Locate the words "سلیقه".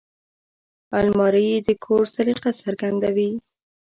2.15-2.51